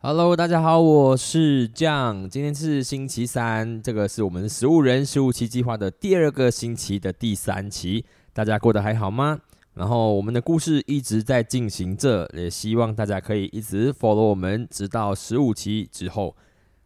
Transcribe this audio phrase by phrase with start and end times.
[0.00, 2.30] Hello，大家好，我是酱。
[2.30, 8.04] 今天是星期三，这个是我们十五人十五期计划的第二个星期的第三期。
[8.32, 9.40] 大家过得还好吗？
[9.74, 16.36] 然后我们的故事一直在进行着，也希望大家可以一直 follow 我们，直到十五期之后。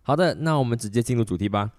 [0.01, 1.71] 好的，那我们直接进入主题吧。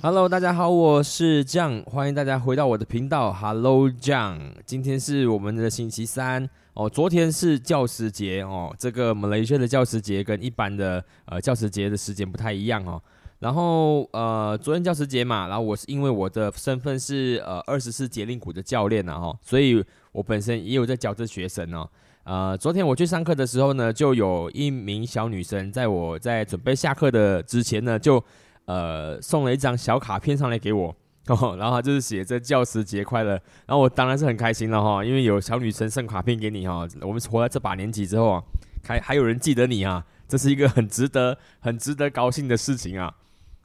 [0.00, 3.32] Hello，大家好，我是酱，欢迎大家回到我的频道。
[3.32, 6.88] Hello，酱，今天是我们的星期三哦。
[6.88, 13.02] 昨天是教师节哦，这个马来西亚的教师节跟一般的呃教师节的时间不太一样哦。
[13.40, 21.90] 然后呃，昨天教师节嘛，然后我是因为我的身份是呃二十四节令鼓的教练呐哈，所以我本身也有在教这学生哦。
[22.22, 28.22] 呃，昨天我去上课的时候呢，就有一名小女生在我在准备下课的之前呢，就
[28.68, 30.94] 呃，送了一张小卡片上来给我，
[31.56, 33.32] 然后就是写着教师节快乐，
[33.64, 38.42] 然后我当然是很开心了哈，因为有小女生送卡片给你哈，我们活在这把年纪之后啊，
[38.84, 43.10] 还还有人记得你啊，这是一个很值得、很值得高兴的事情啊。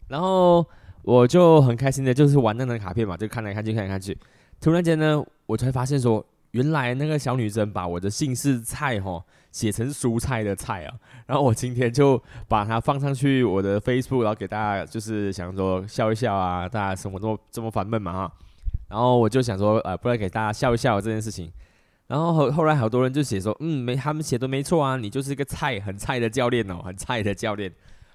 [0.07, 0.65] 然后
[1.01, 4.17] 我就很开心的，就是玩那张卡片嘛，就看来看去，看来看去，
[4.61, 9.21] 突然间呢，我才发现说，原来那个小女生把我的姓氏菜哈。
[9.53, 10.93] 写成蔬菜的菜啊，
[11.27, 18.33] 然后我今天就把它放上去我的 Facebook，然后给大家就是想说笑一笑啊，大家生活这么这么烦闷嘛哈，
[18.89, 21.51] 然后我就想说呃，不然给大家笑一笑这件事情，
[22.07, 27.71] 然后后来好多人就写说，嗯，没他们写的没错啊，你就是一个菜很菜的教练哦，很菜的教练，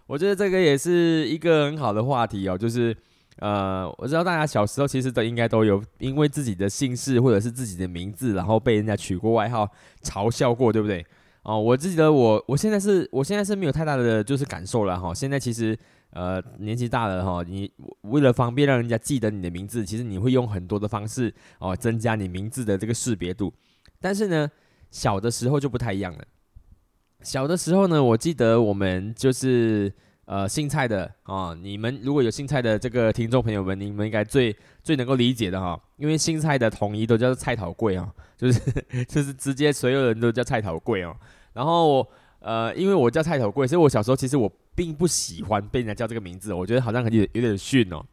[0.08, 2.96] 我觉得这个也是一个很好的话题哦，就是
[3.38, 9.70] 呃，我知道大家小时候其实都应该都有因为自己的姓氏或者是自己的名字，然后被人家取过外号
[10.02, 11.06] 嘲笑过，对不对？
[11.42, 15.14] 哦，我记得我我现在是我现在是没有太大的就是感受了哈。
[15.14, 15.78] 现在其实
[16.10, 17.72] 呃年纪大了哈，你
[18.02, 23.52] 为了方便让人家记得你的名字，其实你会用很多的方式哦增加你名字的这个识别度。
[24.00, 24.50] 但是呢，
[24.90, 26.24] 小的时候就不太一样了。
[27.22, 29.92] 小的时候呢，我记得我们就是
[30.28, 38.60] 呃姓蔡的啊，你们如果有姓蔡的这个听众朋友们，你们应该最最能够理解的哈，因为姓蔡的统一都叫做蔡桃贵啊， 就是
[39.08, 41.16] 就是直接所有人都叫蔡桃贵哦。
[41.54, 42.06] 然后，
[42.40, 48.04] 呃，因为我叫菜头贵，所以我小时候其实我并不喜欢被人家叫这个名字，我觉得好像有有点逊哦。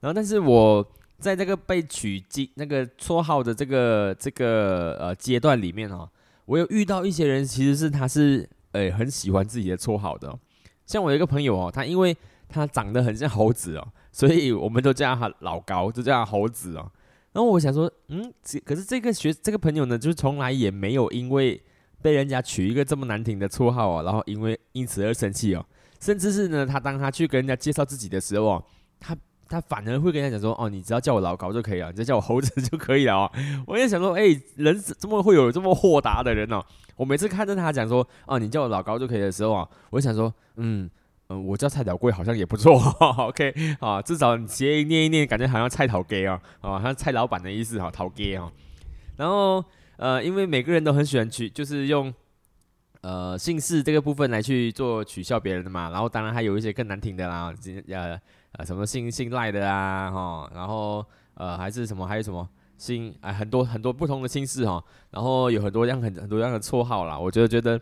[0.00, 0.86] 然后，但是我
[1.18, 6.06] 在这个被取经那个绰号的这个这个呃阶段里面哦，
[6.44, 10.38] 我有遇到一些人，其实是他是诶很喜欢自己的绰号的。
[10.86, 12.16] 像我有一个朋友哦，他因为
[12.48, 16.90] 他长得很像猴子哦， 所以我们都叫他老高，就叫他猴子哦。
[17.32, 18.32] 然后我想说，嗯，
[18.64, 21.62] 可是这个学这个朋友呢，就是从来也没有因为。
[22.02, 25.64] 被人家取一个这么难听的绰号哦，然后因为因此而生气哦，
[26.00, 28.64] 甚至是呢，他当他去跟人家介绍自己的时候哦，
[28.98, 29.16] 他
[29.52, 33.32] 他反而会跟他讲说，哦，你只要叫我老高就可以了，你就叫我猴子就可以了哦。
[33.68, 34.22] 我也想说，哎，
[34.56, 36.62] 人怎么会有这么豁达的人呢？
[36.96, 40.90] 我每次看着他讲说，哦，你叫我老高就可以的时候啊，我就想说，嗯
[41.28, 42.74] 嗯，我叫蔡桃贵好像也不错，
[43.28, 48.50] OK 啊，至少谐音念一念，感觉好像蔡桃给啊，啊，像蔡老板的意思哈，桃给啊，
[49.16, 49.64] 然后。
[49.98, 52.12] 呃，因为每个人都很喜欢取，就是用
[53.02, 55.90] 呃姓氏这个部分来去做取笑别人的嘛。
[55.90, 57.54] 然后当然还有一些更难听的啦，
[57.86, 58.20] 呃
[58.52, 61.04] 呃什么姓姓赖的啊，哈，然后
[61.34, 64.82] 呃还是什么还有什么姓啊，很多很多不同的姓氏哈。
[65.10, 67.18] 然后有很多样很很多样的绰号啦。
[67.18, 67.80] 我觉得觉得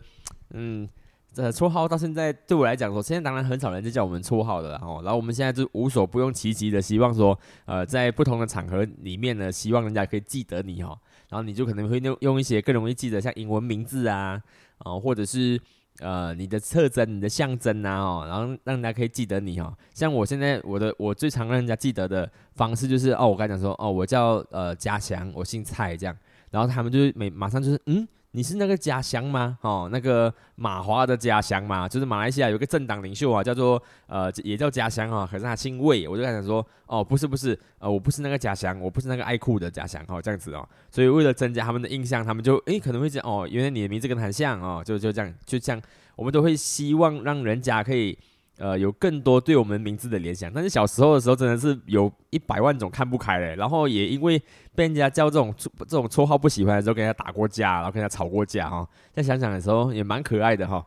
[0.51, 0.89] 嗯，
[1.33, 5.01] 这绰号到现在对我来讲说，现在当然很少人就叫我们绰号的了哈。
[5.03, 10.99] 然后我们现在就无所不用其极的希望说，呃，在不同的场合里面呢，希望人家可以记得你哈。
[11.29, 14.43] 然后你就可能会用用一些更容易记得，像英文名字啊，
[14.79, 15.61] 啊，或者是
[15.99, 19.77] 呃你的特征、你的象征啊，哦，然后让人家可以记得你哦。
[19.93, 26.17] 像我现在我的我最常让人家记得的方式就是哦，我刚才讲说哦，我叫呃嘉祥，我姓蔡这样，
[26.51, 28.07] 然后他们就每马上就是嗯。
[28.33, 29.59] 你是那个家乡吗？
[29.63, 45.83] 哦，那个马华的家乡嘛，就是马来西亚有个政党领袖啊，叫做呃，也叫家乡啊，可是他姓魏，我就跟他说，哦，不是不是，呃，我不是那个家乡，我不是那个爱酷的家乡，哦，这样子哦，所以为了增加他们的印象，他们就诶可能会讲，哦，原来你的名字跟他很像哦，就就这样，就这样，
[46.15, 48.17] 我们都会希望让人家可以。
[48.61, 54.39] 呃，有更多对我们名字的联想，但是小时候的时候真的是有一百万种看不开嘞，然后也因为
[54.75, 58.87] 被人家叫这种这种绰号不喜欢的时候，跟人家打过架，然后跟人家吵过架哈。
[59.15, 60.87] 再想想的时候也蛮可爱的哈。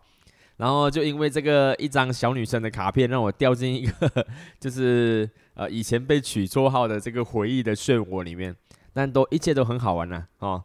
[0.58, 4.28] 然后就因为这个一张小女生的卡片，让我掉进一个
[4.60, 8.56] 就是呃以前被取绰号的这个回忆的漩涡里面，
[8.94, 10.64] 但都一切都很好玩呐哦。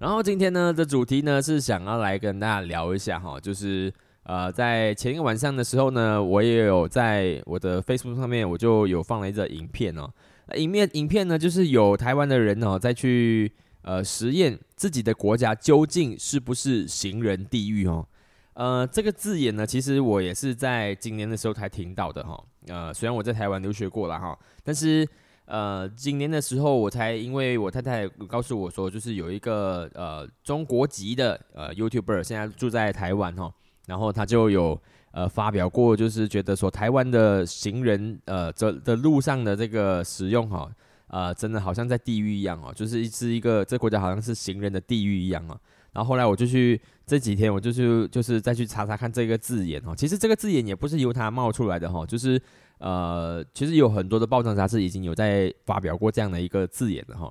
[0.00, 3.94] 然后今天呢的主题呢是想要来跟大家聊一下哈，就是。
[4.24, 10.08] 呃，在前一个晚上的时候呢，我也有在我的 Facebook 上面，我就有放了一则影片哦。
[10.56, 13.52] 影片影片呢，就是有台湾的人哦，再去
[13.82, 18.06] 呃实验自己的国家究竟是不是行人地狱哦。
[18.54, 22.38] 呃，这个字眼呢，其实我也是在今年的时候才听到的哈。
[22.68, 25.08] 呃，虽然我在台湾留学过了哈，但是
[25.46, 33.52] 呃，今年的时候我才因为我太太告诉我说，就是有一个呃中国籍的呃 YouTuber 现在住在台湾哈，
[33.92, 34.80] 然后他就有
[35.10, 40.66] 呃发表过，就是觉得说台湾的行人呃这的路上的这个使用哈，
[41.08, 45.54] 呃，真的好像在地狱一样哦，就是一是一个这国家好像是行人的地狱一样哦。
[45.92, 49.94] 然后后来我就去这几天，我就去就是再去查查看这个字眼哦。
[49.94, 52.40] 其实这个字眼也不是由他冒出来的哈，就是
[52.78, 57.30] 呃，其实有很多的报章杂志已经有在发表过这样的一个字眼的哈。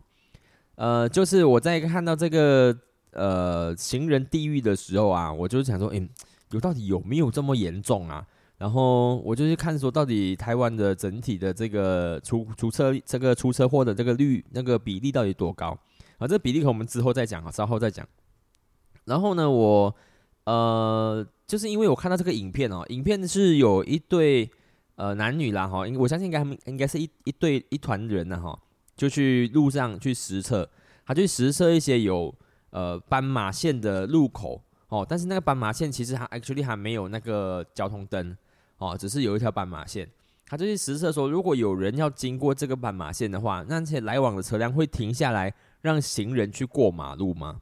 [0.75, 2.77] 呃，就是我在看到这个
[3.13, 6.07] 呃行人地狱的时候啊，我就想说，诶，
[6.51, 8.25] 有到底有没有这么严重啊？
[8.57, 15.75] 然后我就去看说，到底台湾的整体的这个出出车这个出车祸的这个率那个比例到底多高
[16.19, 16.27] 啊？
[16.27, 18.07] 这个比例我们之后再讲啊，稍后再讲。
[19.05, 19.95] 然后呢，我
[20.43, 24.47] 呃，就是因为我看到这个影片哦，影片是有一对
[24.95, 28.59] 呃男女啦哈，我相信应该他们应该是一一对一团人呢哈，
[28.95, 30.69] 就去路上去实测，
[31.03, 32.31] 他去实测一些有
[32.69, 38.35] 呃斑马线的路口哦，但是那个斑马线其实还 actually 还没有那个交通灯
[38.77, 40.05] 哦，只是有一条斑马线，
[40.45, 47.61] 他就去实测说，如果有人要经过这个斑马线的话，那些来往的车辆会停下来让行人去过马路吗？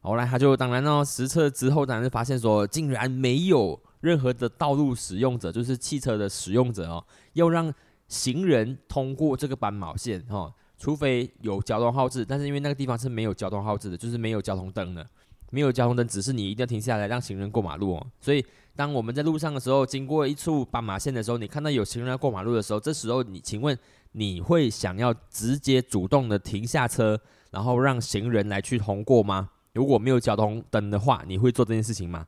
[0.00, 7.74] 后来他就当然呢，实测之后当然发现说，竟然没有任何的道路使用者，就是汽车的使用者哦，要让
[8.06, 15.04] 行人通过这个斑马线哦，除非有交通号志，但是因为那个地方是没有交通号志的，就是没有交通灯的，
[15.50, 18.06] 没有交通灯，只是你一定要停下来让行人过马路哦。
[18.20, 18.44] 所以
[18.76, 23.76] 当我们在路上的时候，经过一处斑马线的时候，你看到有行人要过马路的时候，这时候你请问
[24.12, 29.50] 你会想要直接主动的停下车，然后让行人来去通过吗？
[29.74, 32.26] 如果没有交通灯的话，你会做这件事情吗？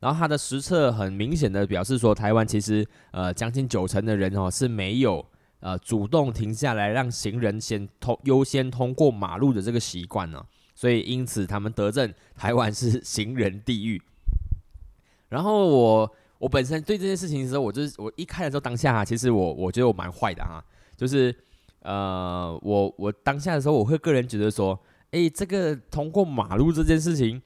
[0.00, 5.24] 然后它的实测很明显的表示说，台湾其实呃将近九成的人哦是没有
[5.58, 10.40] 呃主动停下来让行人先通优先通过马路的这个习惯呢，
[10.78, 14.00] 所以因此他们得证台湾是行人地狱。
[15.28, 20.64] 然后我我本身对这件事情的时候，我就是我一开的时候当下其实我我觉得我蛮坏的哈，
[20.96, 21.34] 就是
[21.80, 24.78] 呃我我当下的时候我会个人觉得说。
[25.10, 27.40] 哎，这个通过马路这件事情，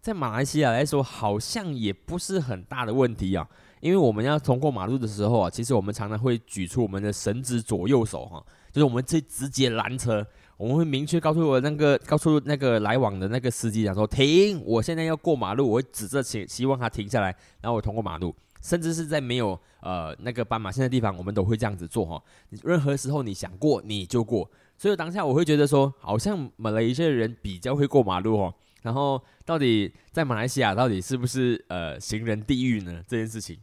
[0.00, 3.46] 在马来西亚来说，好像也不是很大的问题啊。
[3.80, 8.42] 因为我们要通过马路的时候啊，其实我们常常会举出我们的绳子左右手哈，
[8.72, 10.26] 就是我们这直接拦车，
[10.62, 18.32] 我们会明确告诉我那个告诉那个来往的那个司机讲说停，我现在要过马路，我会指着希希望他停下来，然后我通过马路，
[18.62, 22.22] 甚至是在没有呃那个斑马线的地方，我们都会这样子做哈。
[22.50, 24.48] 你任何时候你想过你就过。
[24.78, 28.54] 所以当下我会觉得说，好像马来西亚人比较会过马路哦。
[28.82, 33.02] 然后到底在马来西亚到底是不是呃行人地狱呢？
[33.08, 33.58] 这件事情，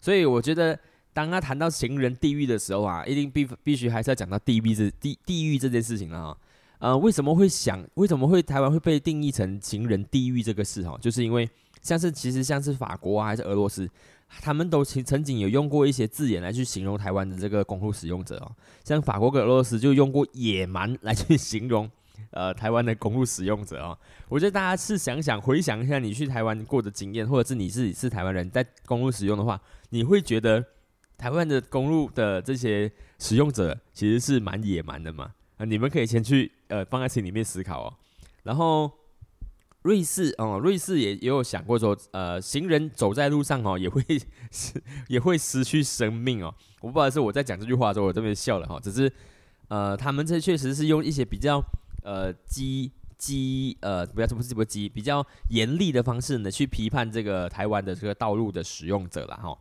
[0.00, 0.78] 所以我觉得
[1.16, 6.36] 当他谈到行人地狱的时候啊，一定必必须还是要讲到地狱这地地狱这件事情了啊。
[6.78, 10.94] 呃，为什么会想为什么会台湾会被定义成行人地狱这个事哈？
[11.00, 11.48] 就是因为
[11.80, 13.88] 像是其实像是法国啊还是俄罗斯。
[14.42, 18.52] 他们都曾曾经有用过一些字眼来去形容台湾的这个公路使用者哦，
[18.84, 21.88] 像法国跟俄罗斯就用过野蛮来去形容
[22.32, 23.96] 呃台湾的公路使用者哦。
[24.28, 29.58] 我觉得大家是想想回想一下你去台湾过的经验，或者是你自己是台湾人在公路使用的话，
[29.90, 30.62] 你会觉得
[31.16, 35.32] 台湾的公路的这些使用者其实是蛮野蛮的嘛？
[35.56, 37.94] 啊，你们可以先去呃放在心里面思考哦，
[38.42, 38.90] 然后。
[39.82, 44.02] 瑞士哦，瑞士也也有想过说，呃，行人走在路上哦，也会
[44.50, 46.52] 失 也会失去生命哦。
[46.80, 48.80] 我不知道是我在讲这句话的时候，我这边笑了哈。
[48.80, 49.12] 只是，
[49.68, 51.62] 呃，他们这确实是用一些比较
[52.02, 59.56] 呃激激呃不要什么什么激比较严厉的方式呢，去批判这个台湾的这个道路的使用者了哈。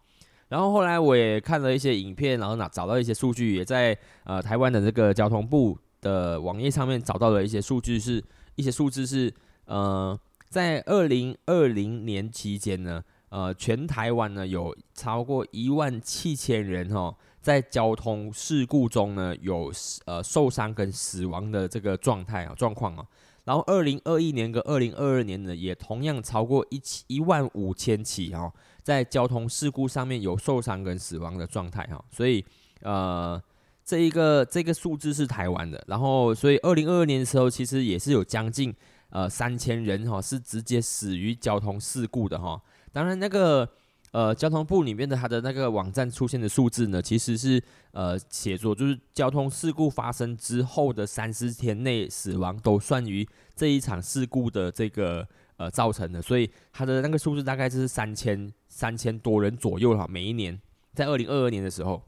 [0.50, 8.24] 然后后来我也看了一些影片，然后呢找到一些数据，也在呃台湾的这个交通部的网页上面找到了一些数据，是
[8.56, 9.34] 一些数字是。
[9.68, 10.16] 呃，
[10.48, 19.74] 在二零二零年期间呢，呃，全台湾呢有超过一万七千人哈，在交通事故中呢有
[20.06, 23.04] 呃受伤跟死亡的这个状态啊状况啊。
[23.46, 28.54] 然后二零二一年跟二零二二年呢，也同样超过一起一万五千起哈，
[28.86, 32.00] 在交通事故上面有受伤跟死亡的状态哈。
[32.12, 32.46] 所以
[32.84, 33.42] 呃，
[33.84, 35.84] 这一个这个数字是台湾的。
[35.88, 38.72] 然后所以二零二二年的时候，其实也是有将近。
[39.12, 42.62] 呃，三千人哈是直接死于交通事故的哈。
[42.92, 43.70] 当然，那个
[44.12, 47.62] 呃，交通部里面的它的那个网站出现的数字呢，其实是
[47.92, 53.26] 呃写作就是交通事故发生之后的三十天内死亡都算于
[53.56, 55.26] 这一场事故的这个
[55.58, 60.60] 呃造成的，所以它的那个数字大概就是三千三千多人左右哈，每一年
[60.94, 62.02] 在二零二二年的时候，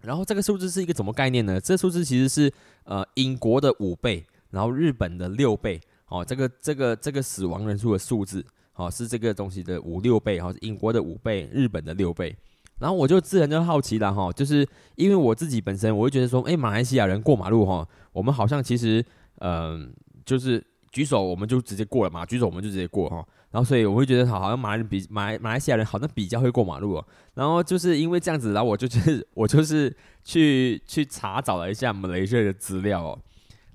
[0.00, 1.60] 然后这个数字是一个什么概念呢？
[1.60, 2.52] 这数字其实是
[2.84, 8.44] 呃英国的五倍，然后日本的六倍，哦，这个这个这个死亡人数的数字。
[8.78, 12.36] 哦，是这个东西的五六倍，哈，是英国的五倍，日本的六倍。
[12.78, 19.02] 然后我就自然就好奇了，哈，就是因为我自己本身，我会觉得说，哎，马来西亚人过马路，哈，我们好像其实，
[19.38, 19.90] 嗯，
[20.26, 23.16] 就是举手我们就直接过了嘛，举手我们就直接过，哈。
[23.50, 27.06] 然后所以我会觉得，好，好像马来人比马来马来西亚人好像比较会过马路哦。
[27.34, 33.18] 然后就是因为这样子，然后我就就是我就是去去查找了一下马来西亚的资料哦。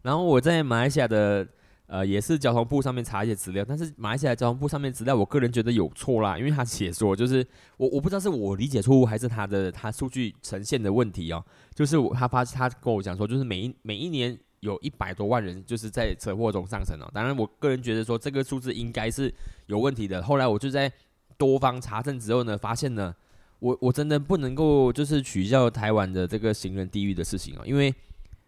[0.02, 1.48] 然后我在马来西亚的。
[1.88, 11.44] 呃，也是交通部上面查一些资料，但是马来西亚交通部上面资料，我个人觉得有错啦，因为他写说就是我我不知道是我理解错误还是他的他数据呈现的问题哦，
[11.76, 19.32] 就是我他发他跟我讲说，就是每一每一年有一百多万人就是在车祸中丧生哦，当然我个人觉得说这个数字应该是
[19.68, 20.92] 有问题的，后来我就在
[21.38, 23.14] 多方查证之后呢，发现呢，
[23.60, 27.94] 我我真的不能够就是取笑台湾的这个行人地狱的事情哦，因为。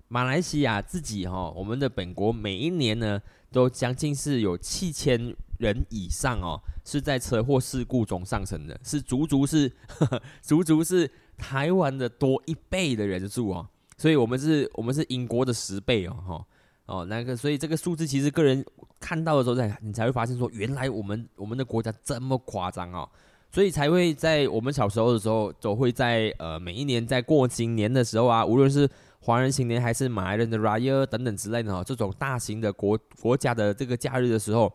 [0.09, 3.19] 马来西亚自己哈，我们的本国每一年呢，
[3.51, 9.71] 都将近是有七千人以上哦，是在车祸事故中上升的，是足足是
[10.43, 16.45] 足足是台湾的多一倍的人数哦，所以我们是我们是英国的十倍哦，哈
[16.85, 18.65] 哦那个，所以这个数字其实个人
[18.99, 23.07] 看到的时候，才你才会发现说，原来我们我们的国家这么夸张哦，
[23.51, 34.71] 所以才会在我们小时候的时候，都会在呃每一年在过新年的时候啊，无论是华人新年还是马来人的 Raya 等等之类的哈，这种大型的国国家的这个假日的时候，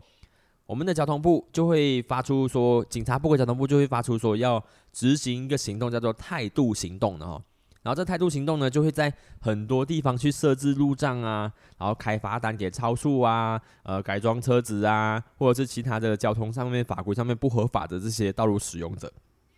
[0.65, 7.39] 我们的交通部就会发出说，警察部和交通部就会发出说要执行一个行动，叫做态度行动的哈。
[7.83, 19.11] 然后这态度行动呢，就会在很多地方去设置路障啊，然后开罚单给超速啊，呃，改装车子啊，或者是其他的交通上面法规上面不合法的这些道路使用者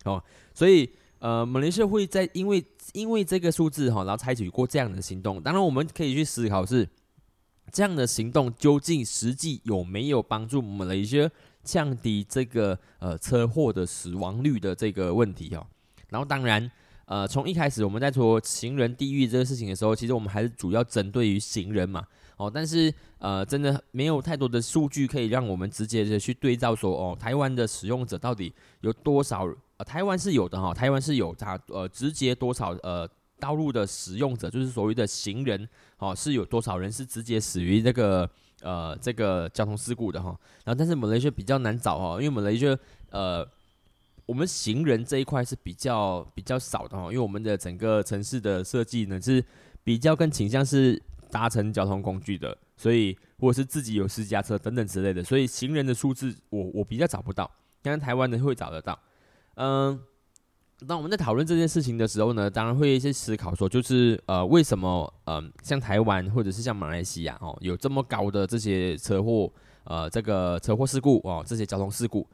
[0.06, 0.24] 哦，
[0.54, 0.90] 所以。
[1.22, 5.40] 呃，马来西亚会在因为因为这个数字哈，然后采取过这样的行动。
[5.40, 6.90] 当然，我们可以去思考是
[7.72, 11.30] 这样的行动究竟实际有没有帮助马来西亚
[11.63, 15.63] 降低这个呃车祸的死亡率的这个问题哦。
[16.10, 16.72] 然后，当然，
[17.12, 22.08] 呃，从一开始我们在说行人地狱这个事情的时候，其实我们还是主要针对于行人嘛。
[22.38, 29.46] 哦，但是呃，真的没有太多的数据可以让我们直接的去对照说，哦，台湾的使用者到底有多少？
[29.75, 33.06] 呃台湾是有的哈，台湾是有它呃直接多少呃
[33.41, 38.30] 道路的使用者，就是所谓的行人，哦是有多少人是直接死于这个
[38.62, 40.30] 呃这个交通事故的哈。
[40.63, 42.77] 然后但是马来西亚比较难找哈，因为马来西亚
[43.10, 43.46] 呃
[44.25, 49.44] 我们行人这一块是比较比较少的哈，因为我们的整个城市的设计呢是
[49.84, 57.50] 比较更倾向是搭乘交通工具的，所以或者是自己有私家车等等之类的，所以行人的数字我我比较找不到，
[57.82, 58.98] 但是台湾的会找得到。
[59.56, 60.00] 嗯，
[60.88, 69.51] 当我们在讨论这件事情的时候呢，当然会一些思考说，就是呃，为什么嗯，像台湾或者是像马来西亚哦，有这么高的这些车祸
[69.84, 72.25] 呃，这个车祸事故哦，这些交通事故。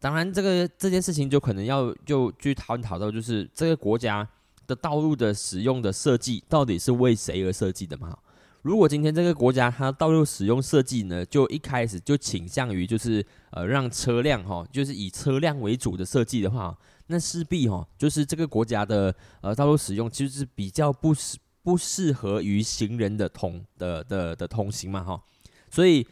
[0.00, 4.26] 当然，这个这件事情就可能要就去探讨到，就是这个国家
[4.66, 8.16] 的道路的使用的设计到底是为谁而设计的嘛？
[8.62, 16.74] 如果今天这个国家它道路使用设计呢，就一开始就倾向于就是呃让车辆哈，就是以车辆为主的设计的话，
[17.08, 25.22] 那势必哈就是这个国家的呃道路使用其实是比较不适不适合于行人的通的的的通行嘛哈，
[25.70, 26.06] 所以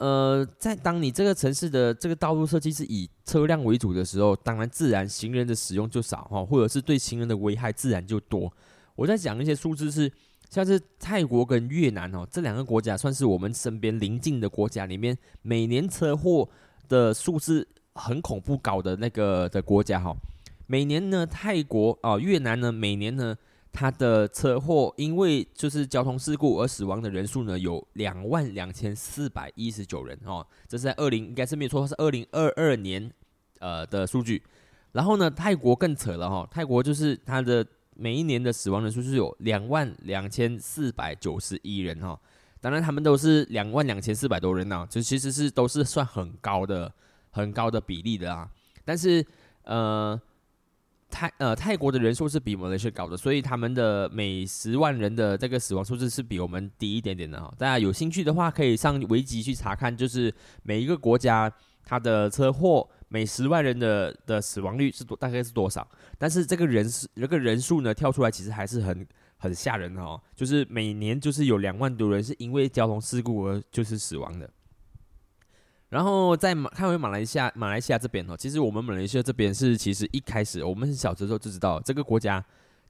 [0.00, 8.52] 呃在当你这个城市的这个道路设计是以车辆为主的时候，当然自然行人的使用就少哈，或者是对行人的危害自然就多。
[8.96, 10.10] 我在讲一些数字是。
[10.50, 16.48] 像是泰国跟越南哦，这两个国家算是我们身边邻近的国家里面，每年车祸
[16.88, 20.12] 的数字很恐怖高的那个的国家哈。
[20.66, 23.36] 每年呢，泰国啊，越南呢，每年呢，
[23.72, 30.46] 他的车祸因为就是交通事故而死亡的人数呢，有两万两千四百一十九人哦。
[30.68, 33.10] 这是在二零应该是没错，是二零二二年
[33.58, 34.42] 呃的数据。
[34.92, 37.66] 然后呢，泰国更扯了哈，泰国就是它的。
[37.96, 42.18] 每一年的死亡人数是有两万两千四百九十一人哈，
[42.58, 46.90] 当然他们都是两万两千四百多人呐，就其实是都是算很高的、
[47.28, 48.48] 很高的比例的啊。
[48.86, 49.22] 但是
[49.64, 50.18] 呃
[51.10, 57.52] 泰呃泰国的人数是比马来西亚高的，所以他们的每十万人的这个死亡数字是比我们低一点点的哈。
[57.58, 61.52] 大家有兴趣的话，可以上维基去查看，就是每一个国家
[61.84, 65.86] 它的车祸每十万人的的死亡率是多大概是多少？
[66.16, 69.06] 但是这个人是这个人数呢跳出来，其实还是很
[69.38, 70.20] 很吓人的哦。
[70.36, 74.48] 就是每年就是有两万多人是因为交通事故而就是死亡的。
[75.90, 82.42] 然后在马看回马来西亚，马来西亚这边哦，其实我们马来西亚这边是其实一开始我们是小时候就知道这个国家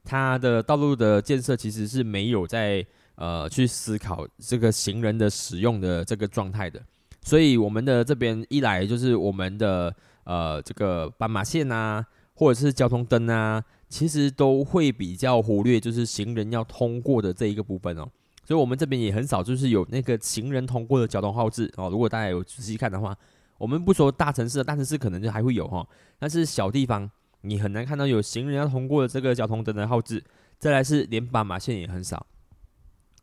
[0.03, 6.81] 它的道路的建设其实是没有在呃去思考这个行人的使用的这个状态的。
[7.23, 9.93] 所以我们的这边一来就是我们的
[10.23, 12.05] 呃这个斑马线啊，
[12.35, 18.07] 或者是交通灯啊，其实都会比较忽略，就是行人要通过的这一个部分哦。
[18.51, 21.89] 所以我们这边也很少就是有那个行人通过的交通号志哦。
[21.89, 23.15] 如果大家有仔细看的话，
[23.57, 25.87] 我们不说大城市，大城市可能就还会有哈，
[26.19, 27.09] 但是小地方
[27.43, 30.21] 你很难看到有行人要通过的这个交通灯的号志。
[30.59, 32.27] 再来是连斑马线也很少。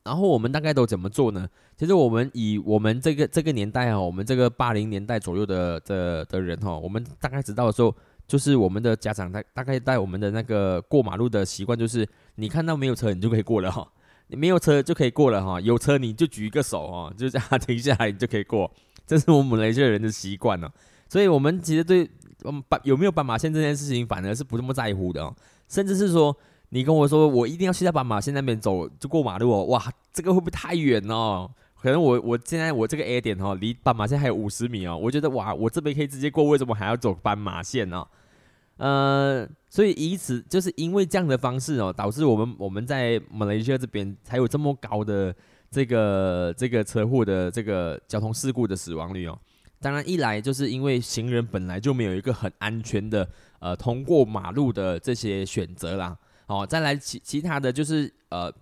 [0.02, 1.46] 然后我们大概都怎么做呢？
[1.76, 7.94] 其实我们以我们这个这个年代哈，我们这个八零年代左右的的的人哈，我们大概知道的时候，
[8.26, 13.86] 就是我们的家长大大概带我们的那个过马路的习惯，就是你看到没有车，你就可以过了哈，
[14.28, 18.70] 你没有车就可以过了哈，有车你就举一个手哦，就这样 停下来，你就可以过，
[19.06, 20.70] 这是我们那些人的习惯呢。
[21.08, 22.08] 所以我们其实对
[22.42, 25.34] 我们斑有没有斑马线这件事情，反而是不这么在乎的哦，
[25.68, 26.36] 甚至是说。
[26.70, 29.64] 你跟我说，我一定要去在斑马线那边走，就过马路哦。
[29.64, 29.82] 哇，
[30.12, 31.50] 这个会不会太远哦？
[31.80, 34.94] 可能我我现在我这个 A 点哦，离斑马线还有五十米哦。
[34.94, 38.06] 我觉得哇，我这边可以直接过，为什么还要走斑马线呢？
[38.78, 45.34] 呃，所以以此就是因为这样的方式哦，导致我们我们在马来西亚这边才有这么高的
[45.70, 49.38] 这个这个车祸的这个交通事故的死亡率哦。
[49.80, 53.28] 当然，一来就是因为行人本来就没有一个很安全的
[53.60, 56.16] 呃通过马路的这些选择啦。
[56.46, 58.52] 哦，再来其其他的就是呃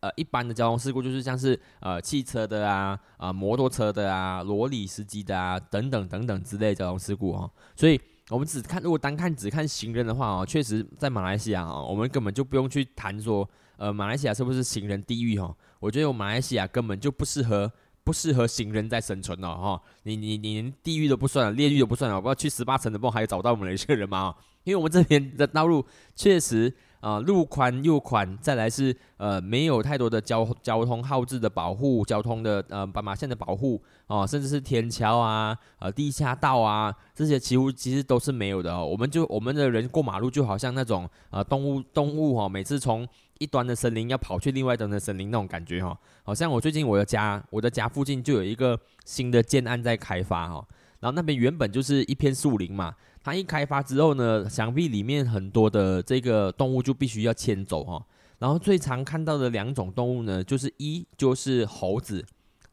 [0.00, 7.50] 呃一般的交通事故，就是像是呃汽车的啊啊摩托车的啊罗里司机的啊等等等等之类交通事故哦。
[7.76, 15.56] 所以我们只看如果单看只看行人的话哦，确实在马来西亚哦，我们根本就不用去谈说呃马来西亚是不是行人地狱哦。
[15.80, 17.70] 我觉得我马来西亚根本就不适合
[18.04, 19.82] 不适合行人在生存哦哈。
[20.02, 24.34] 你你你连地狱都不算了，炼狱都不算了，我不知道去十八层的不还有找到我们一些人吗？
[24.64, 26.74] 因为我们这边的道路确实。
[27.00, 38.84] 啊，路宽又宽，再来是呃没有太多的交交通号志的保护，交通的呃斑马线的保护啊，甚至是天桥啊、呃地下道啊，这些几乎其实都是没有的哦。
[38.84, 43.06] 我们就我们的人过马路就好像那种呃动物动物哈，每次从
[43.38, 45.96] 一端的森林要跑去另外一端的森林那种感觉哈。
[46.24, 50.66] 好像我最近我的家我的家附近就有一个新的建案在开发哈，
[51.00, 52.94] 然后那边原本就是一片树林嘛。
[53.28, 58.02] 它一开发之后呢，想必里面很多的这个动物就必须要迁走哈。
[58.38, 62.24] 然后最常看到的两种动物呢，就是一就是猴子，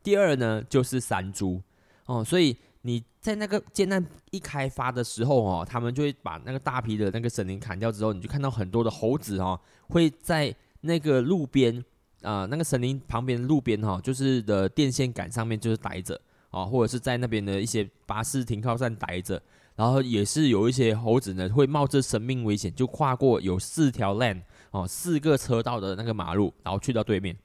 [0.02, 1.62] 第二呢就是山猪
[2.06, 2.24] 哦。
[2.24, 11.84] 所以你在那个建案一开发的时候哦，他们就会把那个大批的那个森林砍掉之后，你就看到很多的猴子哦，会在那个路边
[12.22, 19.42] 啊，那个森林旁边的路边哈，就是的电线杆上面就是待着啊，或者是在那边的一些巴士停靠站待着。
[19.76, 27.36] 然后也是有一些猴子呢，会冒着生命危险就跨过有四条 l a n 哦，四个车道的那个马路，然后去到对面。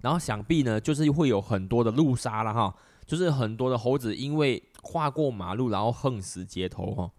[0.00, 2.72] 然后想必呢，就是会有很多的路杀了哈，
[3.06, 7.10] 就是很多的猴子因为跨过马路，然后横死街头哈。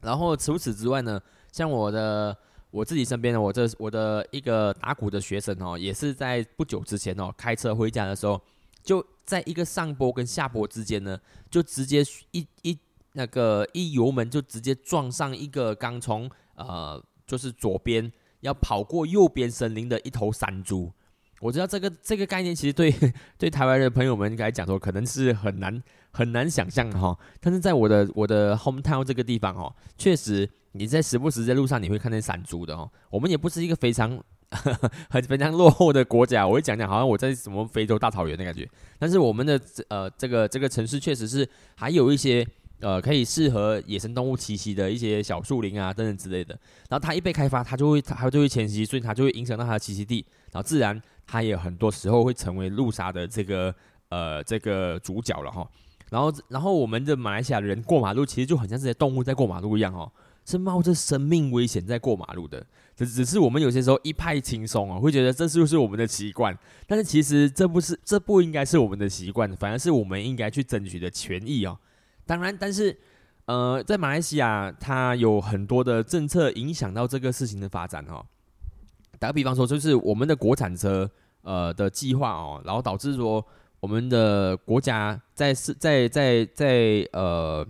[0.00, 1.20] 然后除此之外呢，
[1.52, 2.36] 像我的
[2.70, 8.40] 我自己身边的我这我的一个打鼓的学生哦，也是在不久之前哦，开车回家的时候，
[8.82, 12.78] 就在一个上坡跟下坡之间呢，就直接一一。
[13.16, 20.92] 那个一油门就直接撞上一个刚从呃，就是左边要跑过右边森林的一头山猪。
[21.40, 22.94] 我知道这个 这个概念其实对
[23.38, 27.18] 对台湾的朋友们来讲说，可能是很难很难想象哈。
[27.40, 32.90] 但是在我的我的 hometown 这个地方哦，确实你在时不时在路上你会看见山猪的哦。
[33.10, 34.22] 我们也不是一个非常
[35.08, 38.68] 很非常落后的国家，我会讲讲好像我在什么非洲大草原的感觉。
[38.98, 42.46] 但是我们的呃这个这个城市确实是还有一些。
[42.80, 46.58] 呃，可以适合野生动物栖息的一些小树林啊，等等之类的。
[46.90, 50.24] 然后它一被开发，它就会它就会迁徙，所以它就会影响到它的栖息地。
[50.52, 53.74] 然后自然它也很多时候会成为路杀的这个
[54.10, 55.66] 呃这个主角了哈。
[56.10, 60.12] 然后然后我们的马来西亚人过马路，其实就很像这些动物在过马路一样哦，
[60.44, 62.64] 是冒着生命危险在过马路的。
[62.94, 66.56] 只只是我们有些时候一派轻松哦，会觉得这是不是我们的习惯？
[66.86, 71.78] 但是其实这不是，这不应该是我们的习惯，反而是我们应该去争取的权益哦。
[72.26, 72.96] 当然，但是，
[73.46, 78.24] 呃，在马来西亚，它有很多的政策影响到这个事情的发展哦。
[79.18, 81.08] 打个比方说，就是我们的国产车，
[81.42, 83.42] 呃的计划哦，然后导致说
[83.80, 87.66] 我们的国家在是在在在呃。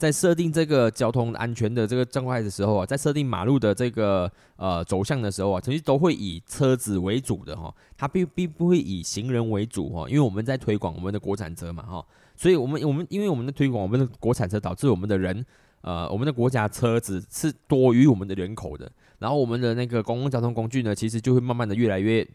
[0.00, 12.02] 在设定这个交通安全的这个障碍的时候啊，在设定马路的这个呃走向的时候啊，其实都会以车子为主的哈，它并并不会以行人为主哈，因为我们在推广我们的国产车嘛哈，
[12.34, 15.44] 所以我们我们因为我们的推广我们的国产车，导致我们的人
[15.82, 22.26] 呃我们的国家车子是多于我们的人口的，然后我们的那个公共交通工具呢，其实就会慢慢的越来越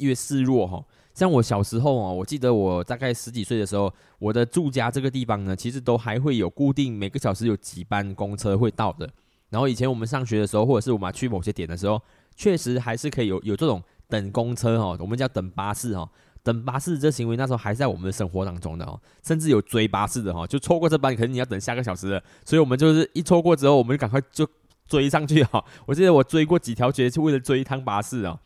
[0.00, 0.84] 越示弱哈。
[1.14, 9.08] 像我小时候哦，我记得我大概十几岁的时候，我的住家这个地方呢，其实都还会有固定每个小时有几班公车会到的。
[9.50, 12.00] 然后以前我们上学的时候，或者是我们去某些点的时候，
[12.36, 16.08] 确实还是可以有有这种等公车哦，我们叫等巴士哦，
[16.44, 22.22] 等巴士这行为那时候还在我们的生活当中的哦，甚至有追巴士的哈，就错过这班，可能你要等下个小时了。
[22.44, 24.48] 所以我们就是一错过之后，我们就赶快就
[24.86, 25.64] 追上去哈。
[25.84, 28.38] 我记得我追过几条街，就为了追一趟巴士啊。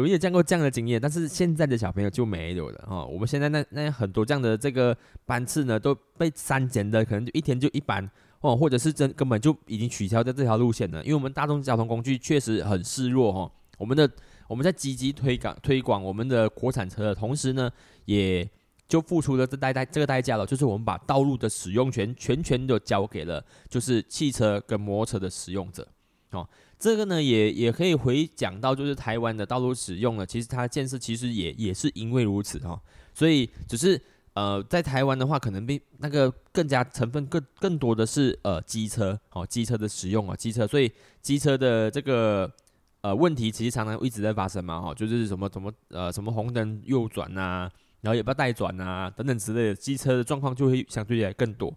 [0.00, 3.04] 我也见过这样的经验，但是现在的小朋友就没有了哈。
[3.04, 8.08] 我们现在那那很多这样的这个班次呢，都被删减的，可能就一天就一班
[8.40, 11.00] 哦，或者是真根本就已经取消掉这条路线了。
[11.04, 13.50] 因为我们大众交通工具确实很示弱哈。
[13.78, 14.10] 我们的
[14.48, 17.70] 我们在积极推广推广我们的国产车的同时呢，
[18.04, 18.48] 也
[18.88, 25.86] 就付出了这代代这个代价了，就是我们把道路的使用权全权的交给了就是汽车跟摩托车的使用者
[26.34, 26.48] 哦。
[26.78, 32.78] 这个呢，也也可以回讲到，就是台湾的道路使用呢，其实它建设其实也也是因为如此哈，
[33.14, 33.98] 所以只是
[34.34, 40.90] 呃，在台湾的话，可能比那个更加成分更更多的是呃机车哦，机车的使用啊，机车，所以
[41.22, 42.52] 机车的这个
[43.00, 47.70] 呃问题其实常常一直在发生嘛哈，就是什么什么呃什么红灯右转呐，
[48.00, 51.72] 然后也不要带转呐等等之类的，机车的状况就会相对来更多。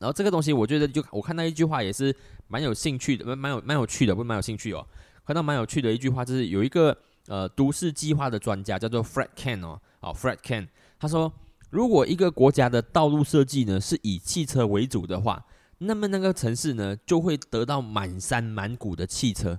[0.00, 2.14] 然后这个东西，我觉得就我看到一句话也是
[2.48, 4.86] 蛮有兴趣的，蛮蛮有蛮有趣的，不是蛮有兴趣哦。
[5.24, 6.96] 看到蛮有趣的一句话，就是有一个
[7.28, 11.32] 呃都市计划的专家叫做 Fred Ken 哦，哦 Fred Ken，他说
[11.70, 15.44] 如果一个国家的道路设计呢是以汽车为主的话，
[15.78, 19.58] 那么那个城市呢就会得到满山满谷的汽车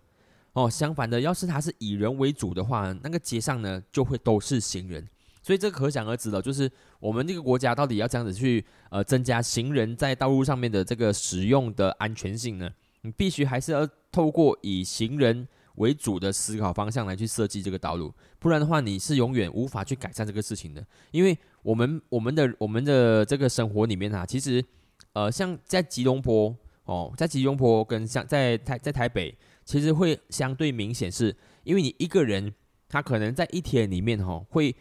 [0.53, 0.69] 哦。
[0.69, 5.07] 相反的，要是它是以人为主的话，那个街上呢就会都是行人。
[5.45, 6.67] 所以这可想而知了，就是
[6.99, 12.67] 我们这个国家到底要这样子去呃增加行人在道路上面的这个使用的安全性呢？
[13.01, 20.83] 你必须还是要透过以行人为主的思考方向来去设计这个道路，不然的话你是永远无法去改善这个事情的。
[21.11, 24.65] 因为我们我们的我们的这个生活里面啊，其实
[25.13, 32.51] 呃像在吉隆坡哦，在吉隆坡跟像在台在台北，其实会相对明显，是因为你一个人
[32.89, 34.75] 他可能在一天里面哈会。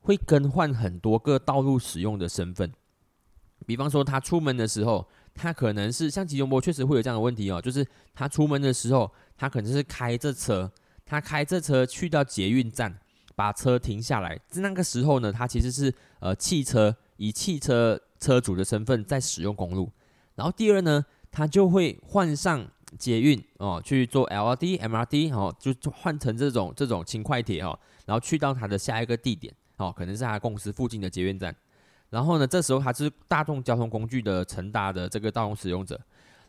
[0.00, 2.72] 会更换很多个道路使用的身份，
[3.66, 10.70] 比方说他出门的时候，他可能是像吉隆坡确实会有这样的问题哦，就是他出门的时候，他可能是开着车，
[11.04, 12.98] 他开着车去到捷运站，
[13.36, 19.90] 把车停下来，在那个时候呢，他其实是呃汽车以汽车车主的身份在使用公路，
[20.36, 22.66] 然后第二呢，他就会换上
[22.98, 29.54] 捷运哦去做 LRT、MRT 哦，就换成这种这种轻快铁哦，然后去到他的下一个地点。
[29.78, 31.54] 哦，可能是他公司附近的捷运站，
[32.10, 35.94] 然后呢，这时候他是大众交通工具的乘搭的这个道路使用者，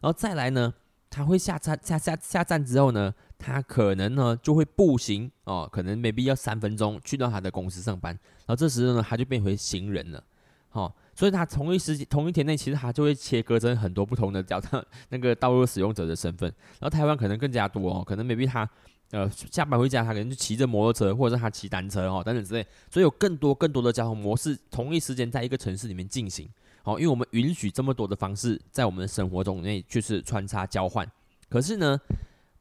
[0.01, 0.73] 然后再来呢，
[1.09, 10.23] 他会下站下下下站之后呢，他可能呢就会步行哦，可能没必要三分钟去到他的公司上班，然后这时候呢他就变回行人了，
[10.69, 18.67] 好，所以他同一时同一天内其实他就会切割成很多不同的交通 那个道路使用者的身份，然后台湾可能更加多哦，可能 maybe 他。
[19.11, 26.47] 呃，下班回家，他可能就骑着摩托车，或者是他骑单车哦，等等之类，所以有更多更多的交通模式，同一时间在一个城市里面进行。
[26.83, 31.09] 好，因为我们允许这么多的方式在我们的生活中内就是穿插交换。
[31.49, 31.99] 可是呢，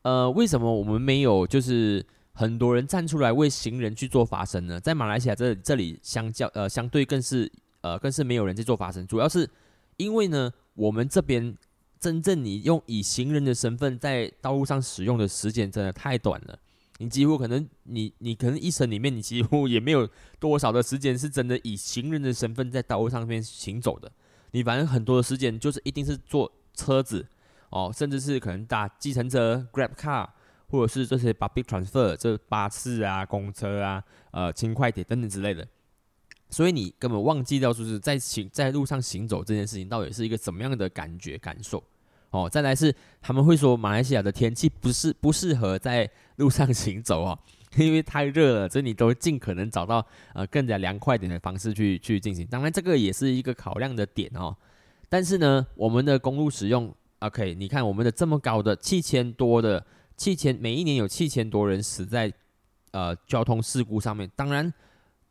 [0.00, 4.80] 呃，为什么我们没有就是很多人站出来为行人去做发声呢？
[4.80, 7.50] 在马来西亚这这里相较呃相对更是
[7.82, 9.46] 呃更是没有人在做发声，主要是
[9.98, 11.54] 因为呢，我们这边。
[12.00, 16.58] 真正你用以行人的身份在道路上使用的时间真的太短了，
[16.98, 20.08] 你几乎可能你你可能一生里面你几乎也没有
[20.38, 24.11] 多少的时间是真的以行人的身份在道路上面行走的，
[24.52, 27.26] 你反正很多的时间就是一定是坐车子
[27.70, 30.28] 哦，甚至是可能打计程车 Grab Car，
[30.68, 35.66] 或者是这些 Public Transfer 这巴士啊、公车啊、呃轻快铁等等之类的。
[36.50, 41.82] 所以你根本忘记掉，就是在行在路上行走这件事情到底是一个怎么样的感觉感受
[42.30, 42.48] 哦。
[42.48, 47.38] 再来是他们会说马来西亚的天气不是不适合在路上行走哦，
[47.76, 52.46] 因为太热了，所以你都尽可能找到呃更加凉快点的方式去去进行。
[52.46, 54.56] 当然这个也是一个考量的点哦。
[55.11, 59.84] 但是呢，我们的公路使用，OK，你看我们的这么高的七千多的
[60.16, 62.32] 七千，每一年有七千多人死在
[62.92, 64.72] 呃交通事故上面，当然。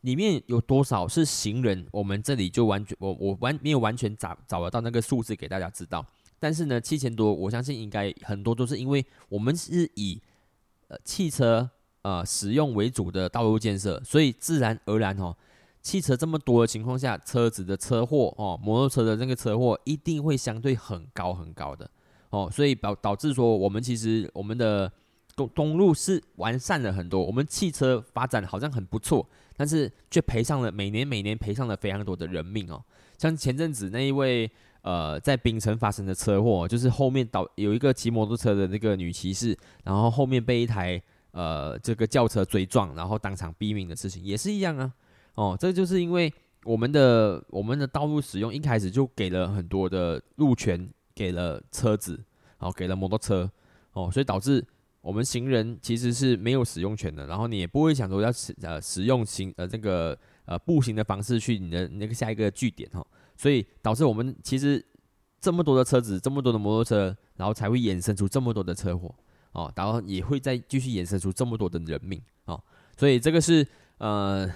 [0.02, 6.06] 里面有多少是行人，我们这里就完全我我完没有完全找找得到那个数字给大家知道。
[6.40, 10.22] 但是呢，七千多，我相信应该很多都是因为我们是以
[10.88, 11.68] 呃汽车
[12.04, 15.36] 呃使用为主的道路建设，所以自然而然哦，
[15.82, 21.90] 汽车这么多的情况下，车子的车祸哦，摩托车的那个车祸一定会相对很高很高的
[22.30, 24.92] 哦，所以导导致说我们其实我们的
[25.36, 32.82] 东东路是完善了很多，我们汽车发展好像很不错，但是却赔上了每年每年赔上了非常多的人命哦，
[33.18, 34.50] 像前阵子那一位。
[34.84, 44.94] 呃，在冰城发生的车祸，就是后面导有一个骑摩托车的那个女骑士，然后后面被一台呃这个轿车追撞，然后当场毙命的事情也是一样啊。
[45.34, 52.14] 哦，这就是因为我们的我们的道路使用一开始就给了很多的路权给了车子，
[52.58, 53.52] 然后给了摩托车，
[53.92, 54.66] 哦，所以导致
[55.02, 63.06] 我们行人其实是没有使用权的，然后你也不会想说要使呃使用行呃这个呃步行的方式去你的那个下一个据点哈。
[63.38, 64.84] 所以导致我们其实
[65.40, 69.14] 这么多的车子，这么多的摩托车，然后才会衍生出这么多的车祸
[69.52, 72.62] 哦，然后也会再继续衍生出这么多的人命哦。
[72.98, 73.66] 所以这个是
[74.00, 74.52] 呃，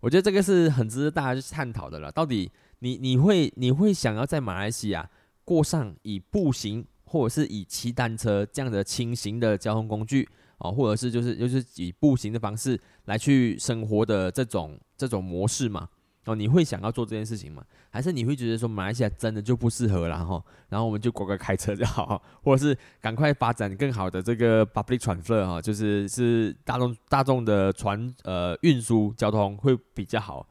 [0.00, 2.12] 我觉得这个是很值得大家去探讨的了。
[2.12, 5.10] 到底你你会你会想要在马来西亚
[5.44, 15.88] 过上以步行或者是以骑单车这样的轻型的交通工具哦，或者是就是就是以步行的方式来去生活的这种这种模式嘛？
[16.24, 17.64] 哦，你会想要做这件事情吗？
[17.90, 20.44] 还是你会觉得说马来西亚真的就不适合了哈？
[20.68, 30.44] 然后我们就乖乖开车就好， 或者是赶快发展更好的这个 public transfer 哈，就是是大众大众的船呃运输交通会比较好。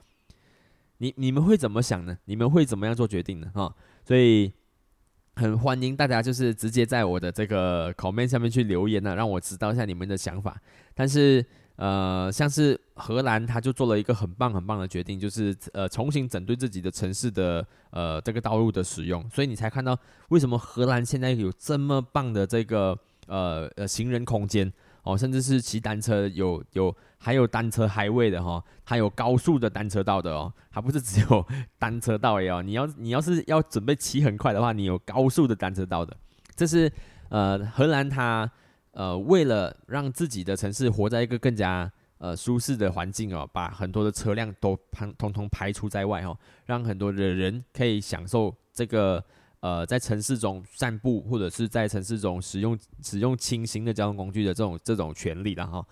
[1.00, 2.18] 你你们会怎么想呢？
[2.24, 3.52] 你们会怎么样做决定呢？
[3.54, 4.54] 哈，所以
[5.36, 10.60] 很欢迎大家就是直接在我的这个 comment 下面去留言呢，让我知道一下你们的想法。
[10.94, 11.46] 但是。
[11.78, 19.94] 呃，像是荷兰，他就做了一个很棒很棒的决定，就是呃重新整顿自己的城市的呃这个道路的使用，所以你才看到
[20.30, 24.72] 为什么荷兰现在有这么棒的这个呃呃行人空间
[25.06, 31.48] 哦，甚至是骑单车有有还有单车海位的哈，还有高速的单车道的哦，它不是只有
[31.80, 36.18] 单车道哦，你要你要是要准备骑很快的话，你有高速的单车道的，
[36.56, 36.92] 这是
[37.30, 38.52] 呃荷兰它。
[38.98, 49.22] 呃，为了让自己的城市活在一个更加呃舒适的环境哦，把很多的车辆都排通通排除在外哦，让很多的人可以享受这个
[49.66, 55.84] 呃在城市中散步或者是在城市中使用使用轻型的交通工具的这种这种权利了哈。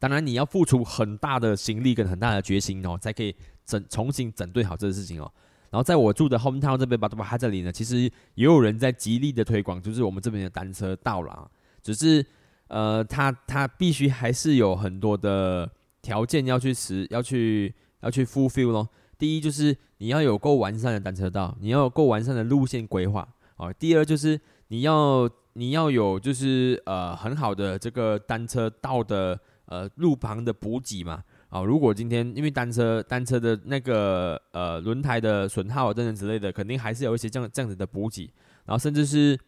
[0.00, 5.30] 当然，你要付出很大的心力跟很大的决心哦，才可以整重新整顿好这个事情哦。
[5.70, 8.00] 然后在我住的 hometown 这边巴多巴哈这里呢，其实
[8.34, 11.50] 也有人在极力的推广，就是我们这边的单车道了，
[11.82, 12.26] 只是。
[12.72, 15.68] 呃，他他必须还是有很多的
[16.02, 18.88] 条件要去实要去要去 fulfill 咯。
[19.18, 23.72] 第一就是你要有够完善的单车道，你要有够完善的路线规划啊。
[23.74, 31.62] 第二就是你要你要有就是呃很好的这个单车道的呃路旁的补给嘛啊。
[31.62, 38.30] 如果今天因为单车单车的那个呃轮胎的损耗等等之类的，肯定还是有一些这样这样子的补给，
[38.64, 39.38] 然后甚至是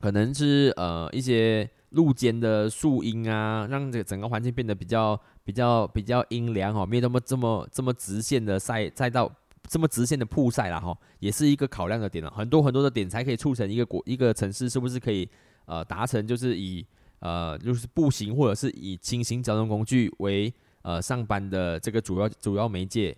[0.00, 1.70] 可能是呃一些。
[1.90, 9.32] 路间的树荫啊，让这整个环境变得比较比较比较阴凉哦，没有那么这么这么直线的赛赛道
[9.68, 12.30] 这么直线的铺晒了哈，也是一个考量的点了。
[12.30, 15.28] 很多很多的点才可以促成一个国一个城市是不是可以
[15.66, 16.86] 呃达成，就是以
[17.18, 20.52] 呃就是步行或者是以轻型交通工具为
[20.82, 23.16] 呃上班的这个主要主要媒介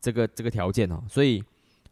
[0.00, 1.42] 这个这个条件哦，所以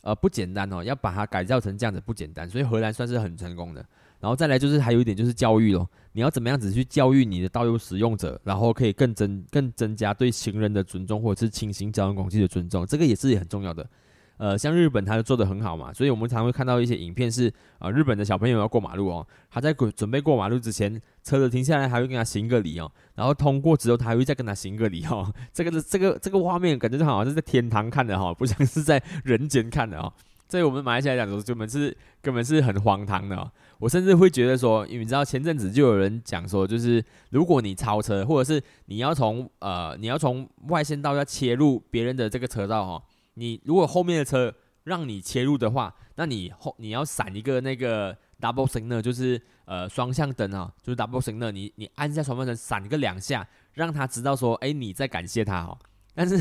[0.02, 3.84] 呃不简单哦，要把它改造成这样子不简单，所以荷兰算是很成功的。
[4.20, 13.88] 然后再来就是还有一点就是教育咯，你要怎么样子去教育你的道路使用者，然后可以更增更增加对行人的尊重或者是轻型交通工具的尊重，这个也是很重要的。
[14.36, 30.10] 呃，像日本，他就做的很好嘛，所以我们常会看到一些影片是啊，日本的小朋友要过马路哦，他在准备过马路之前，车子停下来还会跟他行个礼哦，然后通过之后他还会再跟他行个礼哦， 这个是这个这个画面感觉就好像是在天堂看的哈，不像是在人间看的哦。
[30.48, 33.36] 在我们马来西亚来讲，根本是根本是很荒唐的。
[33.36, 55.78] 哦我甚至会觉得说，因为你知道前阵子就有人讲说，就是如果你超车，或者是你要从呃你要从外线道要切入别人的这个车道哈，你如果后面的车让你切入的话，那你后你要闪一个那个 double signal，就是呃双向灯啊，就是 double signal，你你按下双向灯闪个两下，让他知道说，哎你在感谢他哈。
[56.12, 56.36] 但是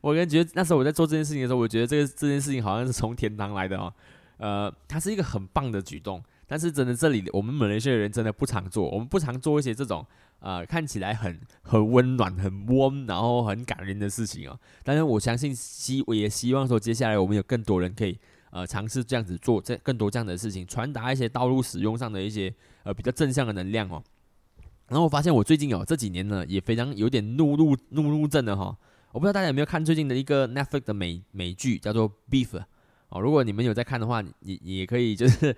[0.00, 3.92] 我跟觉得那时候我在做这件事情的时候，我觉得这个这件事情好像是从天堂来的哦，
[4.38, 10.04] 呃，它是一个很棒的举动，但是真的这里我们马来西亚人真的不常做，我们不常做一些这种
[10.40, 14.58] 呃看起来很很温暖、很 warm，然后很感人的事情哦。
[14.82, 18.18] 但是我相信希我也希望说接下来我们有更多人可以
[18.50, 24.02] 呃尝试这样子做，这更多这样的事情，传达一些道路使用上的一些呃比较正向的能量哦。
[24.88, 28.76] 然后我发现我最近哦这几年呢也非常有点怒怒怒怒症的哈。
[29.12, 32.48] 我不知道大家有没有看最近的一个 Netflix 的美美剧，叫做《Beef》
[33.10, 33.20] 哦。
[33.20, 35.56] 如果你们有在看的话，你也可以就是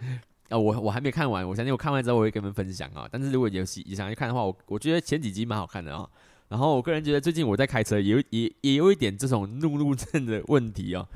[0.52, 3.08] 啊，我我还没看完，我相信我看完之后我会跟你们分享啊。
[3.10, 6.06] 但是如果有喜想去看的话，我我觉得前几集蛮好看的啊。
[6.48, 11.08] 然后我个人觉得最近我在开车也有也也有一点这种怒怒症的问题哦。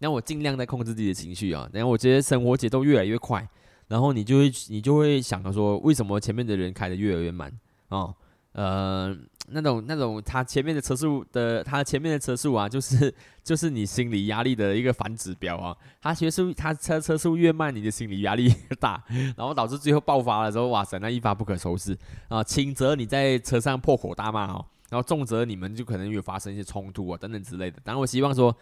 [0.00, 1.70] 那我尽量在控制自己的情绪啊。
[1.72, 3.48] 然后我觉得生活节奏越来越快，
[3.86, 7.52] 然后你就会你就会想到说，为什么前面的人开的越来越慢
[7.88, 8.12] 啊？
[8.52, 9.16] 呃。
[9.52, 15.76] 那种那种，他前面的车速的，他前面的车速啊，就是就是你心理压力的一个反指标啊。
[16.00, 19.02] 他学速，他车车速越慢，你的心理压力越大，
[19.36, 21.96] 然后导致最后爆发的时候，哇塞，那一发不可收拾
[22.28, 22.42] 啊！
[22.42, 27.78] 轻则你在车上破口大骂哦，然后重则你们就可能有发生一些冲突啊等等之类的。
[27.84, 28.56] 当然，我希望说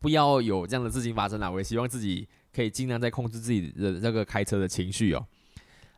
[0.00, 1.50] 不要有这样的事情发生了。
[1.50, 5.26] 我也希望自己可以尽量在控制自己的这个开车的情绪哦。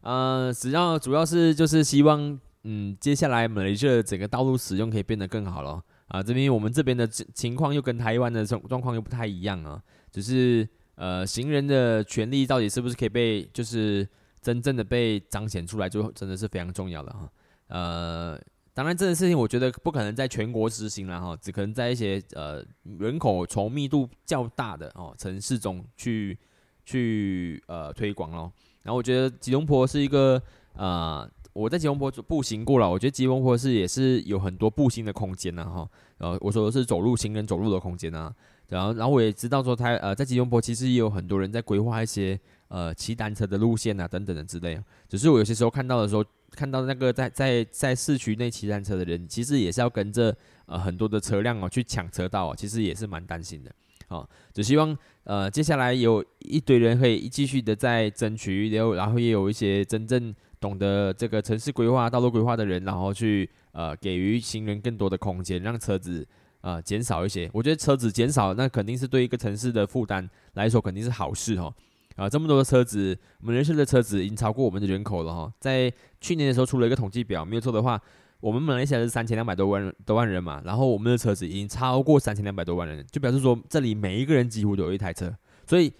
[0.02, 2.38] 呃，只要主要是就是希望。
[2.66, 6.22] 嗯，接下来马来西亚整个道路使用可以变得更好了啊！
[6.22, 14.08] 这边我们这边的情况又跟台湾的状状况又不太一样啊，只是呃，行人的权利到底是不是可以被就是
[14.40, 17.32] 真正的被彰显出来，就真的是非常重要了哈。
[17.68, 18.40] 呃，
[18.72, 22.64] 当然这件事情我觉得不可能在全国实行了哈，只可能在一些呃
[22.98, 26.38] 人口稠密度较大的哦城市中去
[26.86, 28.50] 去呃推广咯。
[28.82, 31.30] 然后我觉得吉隆坡是一个呃。
[31.54, 35.88] 我在吉隆坡步行过了，我觉得吉隆坡是也是有很多步行的空间呐哈。
[36.18, 38.34] 然后我说的是走路行人走路的空间呐。
[38.68, 42.38] 然后然后我也知道说他呃在吉隆坡其实也有很多人在规划一些
[42.68, 44.78] 呃骑单车的路线啊等等的之类。
[45.08, 50.36] 只是我有些时候看到的时候，看到那个在在在市区内骑单车的人，其实也是要跟着
[50.66, 53.70] 呃很多的车辆哦去抢车道哦，其实也是蛮担心的。
[54.08, 60.34] 哦，只希望呃接下来有一堆人可以继续的在争取，然后然后也有一些真正。
[60.60, 66.26] 懂得这个城市规划、道路规划的人，然后去呃给予行人更多的空间，让车子
[66.62, 67.50] 呃减少一些。
[67.52, 71.74] 我觉得车子减少，那肯定是对一个城市的负担来说肯定是好事哦。
[72.16, 75.52] 啊，这么多的车子，我们人生的车子已经超过我们的人口了哈。
[75.60, 78.00] 在去年的时候出了一个统计表，没有错的话，
[78.44, 85.34] 我们马来西亚是三千两百多万多万人嘛，然后我们的车子已经超过三千两百多万人，就表示说这里每一个人几乎都有一台车，
[85.66, 85.90] 所以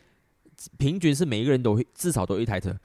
[0.77, 2.77] 平均是每一个人都会至少都有一台车。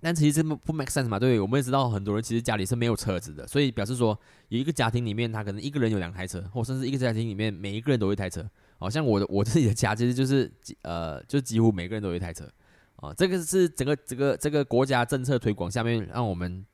[0.00, 1.18] 但其实这不 make sense 嘛？
[1.18, 8.48] 对，我们也知道很多人其实家里是没有车子的，所以表示说有一个家庭里面他可能一个人有两台车，或甚至一个家庭里面每一个人都有一台车。
[8.78, 10.48] 好像我的我自己的家其实就是
[10.82, 12.48] 呃，就几乎每个人都有一台车。
[12.94, 16.64] 啊，这个是整个这个这个国家政策推广下面让我们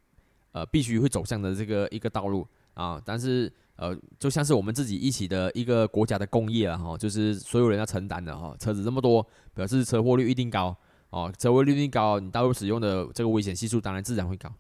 [0.55, 2.99] 呃必须会走向的这个一个道路啊。
[3.05, 8.57] 但是呃，就像是我们自己一起的一个国家的工业了哈，就是所有人要承担的哈。
[8.59, 10.75] 车子这么多，表示车祸率一定高。
[11.11, 14.53] 哦，车祸率一定高，你道路使用的这个危险系数当然自然会高，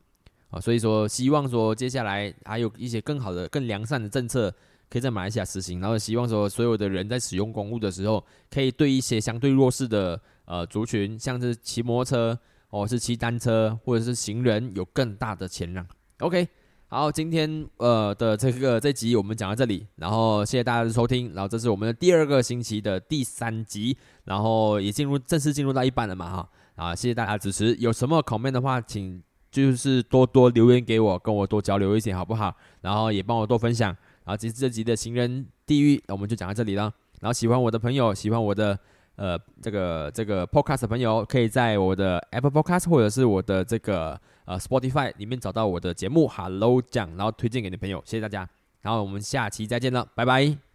[0.51, 4.55] 啊，所以说希望说接下来还有一些更好的、更良善的政策
[4.89, 12.39] 可以在马来西亚实行，然后希望说所有的人在使用公路的时候，可以对一些相对弱势的呃族群，像是骑摩托车
[12.81, 15.87] 或是骑单车或者是行人有更大的前让。
[16.19, 16.49] OK。
[16.87, 32.55] 好，今天呃的这个这集我们讲到这里，然后谢谢大家的收听，然后这是我们的第二个星期的第三集，然后也进入正式进入到一半了嘛哈，啊谢谢大家支持，有什么 comment 的话，请就是多多留言给我，跟我多交流一些好不好？
[32.83, 33.89] 然后也帮我多分享，
[34.25, 36.83] 然后其实这集的行人地狱我们就讲到这里了，
[37.21, 38.79] 然后喜欢我的朋友，喜欢我的。
[39.16, 48.48] 呃，这个这个 podcast 的朋友可以在我的 Apple Podcast 或者是我的这个呃 Spotify 里面找到我的节目 Hello 讲，然后推荐给你朋友，谢谢大家，
[48.83, 50.74] 然后我们下期再见了，拜拜。